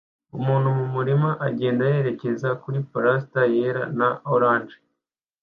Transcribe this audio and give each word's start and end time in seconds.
Umuntu 0.37 0.67
mumurima 0.77 1.29
agenda 1.47 1.83
yerekeza 1.91 2.49
kuri 2.61 2.77
parasute 2.91 3.41
yera 3.55 3.83
na 3.99 4.09
orange 4.33 4.75